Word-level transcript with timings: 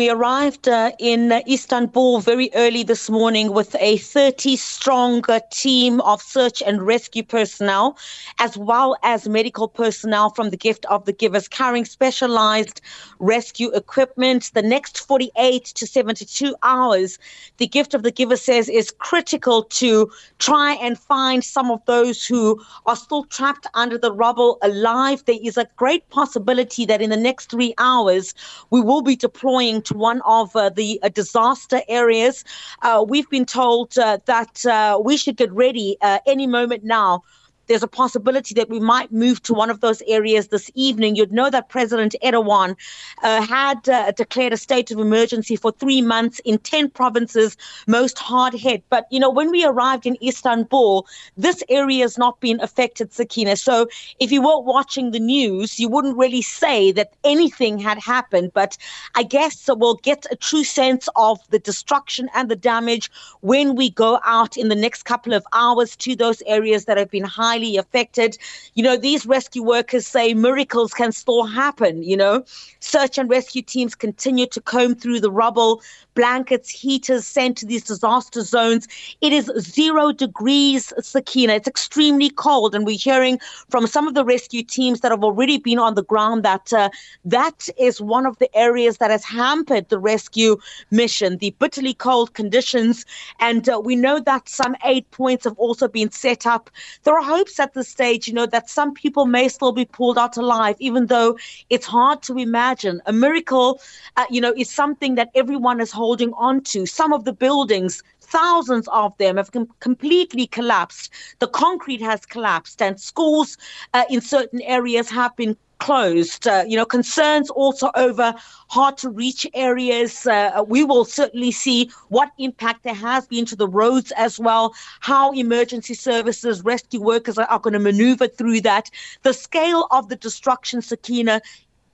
We 0.00 0.08
arrived 0.08 0.66
uh, 0.66 0.92
in 0.98 1.30
Istanbul 1.46 2.20
very 2.20 2.48
early 2.54 2.84
this 2.84 3.10
morning 3.10 3.52
with 3.52 3.76
a 3.78 3.98
30 3.98 4.56
strong 4.56 5.22
team 5.50 6.00
of 6.00 6.22
search 6.22 6.62
and 6.62 6.80
rescue 6.80 7.22
personnel, 7.22 7.98
as 8.38 8.56
well 8.56 8.96
as 9.02 9.28
medical 9.28 9.68
personnel 9.68 10.30
from 10.30 10.48
the 10.48 10.56
Gift 10.56 10.86
of 10.86 11.04
the 11.04 11.12
Givers 11.12 11.48
carrying 11.48 11.84
specialized 11.84 12.80
rescue 13.18 13.70
equipment. 13.72 14.50
The 14.54 14.62
next 14.62 15.06
48 15.06 15.66
to 15.66 15.86
72 15.86 16.56
hours, 16.62 17.18
the 17.58 17.66
Gift 17.66 17.92
of 17.92 18.02
the 18.02 18.10
Giver 18.10 18.38
says, 18.38 18.70
is 18.70 18.90
critical 18.90 19.64
to 19.64 20.10
try 20.38 20.76
and 20.76 20.98
find 20.98 21.44
some 21.44 21.70
of 21.70 21.84
those 21.84 22.24
who 22.24 22.58
are 22.86 22.96
still 22.96 23.24
trapped 23.24 23.66
under 23.74 23.98
the 23.98 24.12
rubble 24.12 24.56
alive. 24.62 25.22
There 25.26 25.36
is 25.42 25.58
a 25.58 25.68
great 25.76 26.08
possibility 26.08 26.86
that 26.86 27.02
in 27.02 27.10
the 27.10 27.18
next 27.18 27.50
three 27.50 27.74
hours, 27.76 28.32
we 28.70 28.80
will 28.80 29.02
be 29.02 29.14
deploying 29.14 29.82
one 29.92 30.20
of 30.22 30.54
uh, 30.56 30.70
the 30.70 31.00
uh, 31.02 31.08
disaster 31.08 31.80
areas. 31.88 32.44
Uh, 32.82 33.04
we've 33.06 33.28
been 33.30 33.46
told 33.46 33.92
that 33.92 35.00
we 35.04 35.16
should 35.16 35.36
get 35.36 35.52
ready 35.52 35.96
any 36.26 36.46
moment 36.46 36.84
now 36.84 37.22
there's 37.70 37.84
a 37.84 37.88
possibility 37.88 38.52
that 38.52 38.68
we 38.68 38.80
might 38.80 39.12
move 39.12 39.40
to 39.44 39.54
one 39.54 39.70
of 39.70 39.80
those 39.80 40.02
areas 40.08 40.48
this 40.48 40.72
evening. 40.74 41.14
You'd 41.14 41.30
know 41.30 41.50
that 41.50 41.68
President 41.68 42.16
Erdogan 42.20 42.74
uh, 43.22 43.42
had 43.42 43.88
uh, 43.88 44.10
declared 44.10 44.52
a 44.52 44.56
state 44.56 44.90
of 44.90 44.98
emergency 44.98 45.54
for 45.54 45.70
three 45.70 46.02
months 46.02 46.40
in 46.40 46.58
10 46.58 46.90
provinces, 46.90 47.56
most 47.86 48.18
hard 48.18 48.54
hit. 48.54 48.82
But, 48.90 49.06
you 49.12 49.20
know, 49.20 49.30
when 49.30 49.52
we 49.52 49.64
arrived 49.64 50.04
in 50.04 50.16
Istanbul, 50.20 51.06
this 51.36 51.62
area 51.68 52.02
has 52.02 52.18
not 52.18 52.40
been 52.40 52.60
affected, 52.60 53.12
Sakina. 53.12 53.54
So 53.54 53.86
if 54.18 54.32
you 54.32 54.42
were 54.42 54.60
watching 54.60 55.12
the 55.12 55.20
news, 55.20 55.78
you 55.78 55.88
wouldn't 55.88 56.16
really 56.16 56.42
say 56.42 56.90
that 56.90 57.12
anything 57.22 57.78
had 57.78 58.00
happened. 58.00 58.50
But 58.52 58.76
I 59.14 59.22
guess 59.22 59.70
we'll 59.72 59.94
get 59.94 60.26
a 60.32 60.34
true 60.34 60.64
sense 60.64 61.08
of 61.14 61.38
the 61.50 61.60
destruction 61.60 62.28
and 62.34 62.50
the 62.50 62.56
damage 62.56 63.12
when 63.42 63.76
we 63.76 63.90
go 63.90 64.18
out 64.24 64.56
in 64.56 64.70
the 64.70 64.74
next 64.74 65.04
couple 65.04 65.34
of 65.34 65.46
hours 65.52 65.94
to 65.98 66.16
those 66.16 66.42
areas 66.46 66.86
that 66.86 66.98
have 66.98 67.12
been 67.12 67.22
highly 67.22 67.59
highly 67.60 67.76
affected. 67.76 68.38
You 68.74 68.82
know, 68.84 68.96
these 68.96 69.26
rescue 69.26 69.62
workers 69.62 70.06
say 70.06 70.34
miracles 70.34 70.92
can 70.92 71.12
still 71.12 71.44
happen, 71.44 72.02
you 72.02 72.16
know. 72.16 72.44
Search 72.80 73.18
and 73.18 73.28
rescue 73.30 73.62
teams 73.62 73.94
continue 73.94 74.46
to 74.46 74.60
comb 74.60 74.94
through 74.94 75.20
the 75.20 75.30
rubble, 75.30 75.82
blankets, 76.20 76.68
heaters 76.68 77.26
sent 77.26 77.56
to 77.58 77.64
these 77.66 77.82
disaster 77.82 78.42
zones. 78.42 78.86
It 79.22 79.32
is 79.32 79.50
zero 79.58 80.12
degrees, 80.12 80.92
Sakina. 81.00 81.54
It's 81.54 81.66
extremely 81.76 82.28
cold. 82.28 82.74
And 82.74 82.84
we're 82.84 82.98
hearing 83.10 83.38
from 83.70 83.86
some 83.86 84.06
of 84.06 84.12
the 84.14 84.24
rescue 84.24 84.62
teams 84.62 85.00
that 85.00 85.10
have 85.12 85.24
already 85.24 85.56
been 85.56 85.78
on 85.78 85.94
the 85.94 86.02
ground 86.12 86.42
that 86.42 86.72
uh, 86.74 86.90
that 87.24 87.68
is 87.78 88.02
one 88.02 88.26
of 88.26 88.36
the 88.38 88.50
areas 88.54 88.98
that 88.98 89.10
has 89.10 89.24
hampered 89.24 89.88
the 89.88 89.98
rescue 89.98 90.58
mission, 90.90 91.38
the 91.38 91.50
bitterly 91.58 91.94
cold 91.94 92.34
conditions. 92.34 93.06
And 93.38 93.66
uh, 93.68 93.80
we 93.82 93.96
know 93.96 94.20
that 94.20 94.48
some 94.48 94.76
aid 94.84 95.10
points 95.12 95.44
have 95.44 95.56
also 95.56 95.88
been 95.88 96.10
set 96.10 96.46
up. 96.46 96.68
There 97.04 97.16
are 97.16 97.22
hopes 97.22 97.58
at 97.58 97.72
this 97.72 97.88
stage, 97.88 98.28
you 98.28 98.34
know, 98.34 98.46
that 98.46 98.68
some 98.68 98.92
people 98.92 99.24
may 99.24 99.48
still 99.48 99.72
be 99.72 99.86
pulled 99.86 100.18
out 100.18 100.36
alive, 100.36 100.76
even 100.80 101.06
though 101.06 101.38
it's 101.70 101.86
hard 101.86 102.22
to 102.24 102.36
imagine. 102.36 103.00
A 103.06 103.12
miracle, 103.12 103.80
uh, 104.18 104.26
you 104.28 104.40
know, 104.42 104.52
is 104.54 104.68
something 104.70 105.14
that 105.14 105.30
everyone 105.34 105.80
is 105.80 105.90
holding 105.90 106.09
on 106.18 106.62
to. 106.62 106.86
Some 106.86 107.12
of 107.12 107.24
the 107.24 107.32
buildings, 107.32 108.02
thousands 108.20 108.88
of 108.88 109.16
them 109.18 109.36
have 109.36 109.52
com- 109.52 109.68
completely 109.80 110.46
collapsed. 110.46 111.10
The 111.38 111.48
concrete 111.48 112.00
has 112.00 112.26
collapsed, 112.26 112.82
and 112.82 113.00
schools 113.00 113.56
uh, 113.94 114.04
in 114.10 114.20
certain 114.20 114.60
areas 114.62 115.08
have 115.10 115.36
been 115.36 115.56
closed. 115.78 116.46
Uh, 116.46 116.64
you 116.66 116.76
know, 116.76 116.84
concerns 116.84 117.50
also 117.50 117.90
over 117.96 118.34
hard 118.68 118.96
to 118.98 119.08
reach 119.08 119.46
areas. 119.54 120.26
Uh, 120.26 120.62
we 120.66 120.84
will 120.84 121.04
certainly 121.04 121.50
see 121.50 121.90
what 122.08 122.30
impact 122.38 122.82
there 122.84 122.94
has 122.94 123.26
been 123.26 123.44
to 123.46 123.56
the 123.56 123.66
roads 123.66 124.12
as 124.16 124.38
well, 124.38 124.74
how 125.00 125.32
emergency 125.32 125.94
services, 125.94 126.62
rescue 126.62 127.00
workers 127.00 127.38
are, 127.38 127.46
are 127.46 127.58
going 127.58 127.72
to 127.72 127.78
maneuver 127.80 128.28
through 128.28 128.60
that. 128.60 128.90
The 129.22 129.32
scale 129.32 129.86
of 129.90 130.08
the 130.08 130.16
destruction, 130.16 130.82
Sakina, 130.82 131.40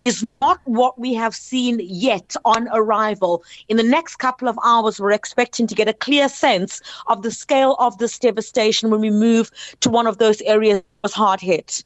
is 0.06 0.24
not 0.40 0.60
what 0.64 0.98
we 0.98 1.12
have 1.14 1.34
seen 1.34 1.80
yet 1.82 2.36
on 2.44 2.68
arrival. 2.72 3.42
In 3.68 3.76
the 3.76 3.82
next 3.82 4.16
couple 4.16 4.48
of 4.48 4.56
hours, 4.64 5.00
we're 5.00 5.10
expecting 5.10 5.66
to 5.66 5.74
get 5.74 5.88
a 5.88 5.92
clear 5.92 6.28
sense 6.28 6.80
of 7.08 7.22
the 7.22 7.32
scale 7.32 7.74
of 7.80 7.98
this 7.98 8.16
devastation 8.18 8.90
when 8.90 9.00
we 9.00 9.10
move 9.10 9.50
to 9.80 9.90
one 9.90 10.06
of 10.06 10.18
those 10.18 10.40
areas 10.42 10.78
that 10.78 10.84
was 11.02 11.12
hard 11.12 11.40
hit. 11.40 11.82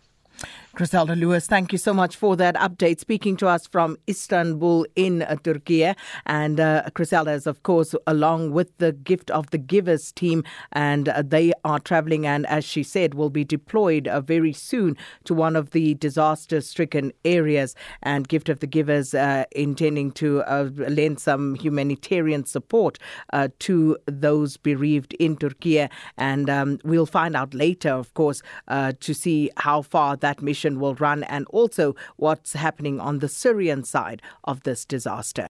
Chriselda 0.77 1.19
Lewis, 1.19 1.49
thank 1.49 1.73
you 1.73 1.79
so 1.79 1.93
much 1.93 2.15
for 2.15 2.37
that 2.37 2.55
update. 2.55 3.01
Speaking 3.01 3.37
to 3.39 3.49
us 3.49 3.67
from 3.67 3.97
Istanbul 4.09 4.87
in 4.95 5.23
uh, 5.23 5.35
Turkey. 5.43 5.93
And 6.27 6.61
uh, 6.61 6.85
Chriselda 6.95 7.35
is, 7.35 7.49
of 7.49 7.65
course, 7.65 7.93
along 8.07 8.53
with 8.53 8.79
the 8.79 8.93
Gift 8.93 9.33
of 9.33 9.51
the 9.51 9.59
Givers 9.59 10.13
team. 10.13 10.45
And 10.71 11.09
uh, 11.09 11.23
they 11.27 11.53
are 11.65 11.81
traveling 11.81 12.25
and, 12.25 12.47
as 12.47 12.65
she 12.65 12.85
said, 12.85 13.15
will 13.15 13.31
be 13.31 13.45
deployed 13.45 14.07
uh, 14.07 14.21
very 14.21 14.53
soon 14.53 14.97
to 15.25 15.35
one 15.35 15.57
of 15.57 15.71
the 15.71 15.95
disaster 15.95 16.61
stricken 16.61 17.13
areas. 17.25 17.75
And 18.05 18.29
Gift 18.29 18.49
of 18.49 18.61
the 18.61 18.69
Givers 18.69 19.13
uh, 19.13 19.47
intending 19.51 20.13
to 20.13 20.43
uh, 20.43 20.71
lend 20.77 21.19
some 21.19 21.57
humanitarian 21.57 22.47
support 22.47 22.97
uh, 23.33 23.49
to 23.59 23.99
those 24.07 24.57
bereaved 24.57 25.15
in 25.15 25.37
Turkey. 25.37 25.89
And 26.17 26.49
um, 26.49 26.79
we'll 26.85 27.07
find 27.07 27.35
out 27.35 27.55
later, 27.55 27.91
of 27.91 28.15
course, 28.15 28.41
to 28.69 29.15
see 29.15 29.51
how 29.57 29.83
far 29.83 30.17
that 30.17 30.41
mission 30.41 30.60
will 30.65 30.95
run 30.95 31.23
and 31.25 31.47
also 31.49 31.95
what's 32.17 32.53
happening 32.53 33.01
on 33.01 33.19
the 33.19 33.29
Syrian 33.29 33.85
side 33.85 34.23
of 34.45 34.63
this 34.63 34.85
disaster. 34.85 35.47